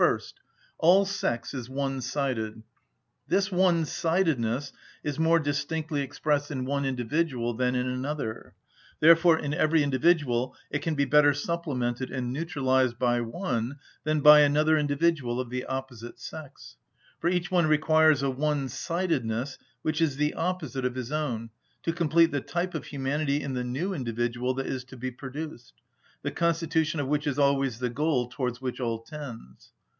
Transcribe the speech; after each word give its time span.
First: 0.09 0.39
all 0.79 1.05
sex 1.05 1.53
is 1.53 1.69
one‐sided. 1.69 2.63
This 3.27 3.49
one‐sidedness 3.49 4.71
is 5.03 5.19
more 5.19 5.37
distinctly 5.39 6.01
expressed 6.01 6.49
in 6.49 6.65
one 6.65 6.85
individual 6.85 7.53
than 7.53 7.75
in 7.75 7.85
another; 7.85 8.55
therefore 8.99 9.37
in 9.37 9.53
every 9.53 9.83
individual 9.83 10.55
it 10.71 10.79
can 10.81 10.95
be 10.95 11.05
better 11.05 11.35
supplemented 11.35 12.09
and 12.09 12.33
neutralised 12.33 12.97
by 12.97 13.21
one 13.21 13.77
than 14.03 14.21
by 14.21 14.39
another 14.39 14.75
individual 14.75 15.39
of 15.39 15.51
the 15.51 15.65
opposite 15.65 16.19
sex, 16.19 16.77
for 17.19 17.29
each 17.29 17.51
one 17.51 17.67
requires 17.67 18.23
a 18.23 18.25
one‐ 18.25 18.71
sidedness 18.71 19.59
which 19.83 20.01
is 20.01 20.15
the 20.17 20.33
opposite 20.33 20.83
of 20.83 20.95
his 20.95 21.11
own 21.11 21.51
to 21.83 21.93
complete 21.93 22.31
the 22.31 22.41
type 22.41 22.73
of 22.73 22.85
humanity 22.85 23.43
in 23.43 23.53
the 23.53 23.63
new 23.63 23.93
individual 23.93 24.55
that 24.55 24.65
is 24.65 24.83
to 24.85 24.97
be 24.97 25.11
produced, 25.11 25.73
the 26.23 26.31
constitution 26.31 26.99
of 26.99 27.07
which 27.07 27.27
is 27.27 27.37
always 27.37 27.77
the 27.77 27.89
goal 27.91 28.27
towards 28.27 28.59
which 28.59 28.79
all 28.79 28.99
tends. 28.99 29.73